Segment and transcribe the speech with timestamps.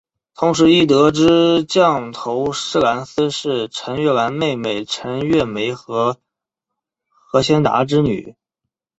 [0.33, 6.17] 同时亦得知降头师蓝丝是陈月兰妹妹陈月梅和
[7.07, 8.35] 何先达之女。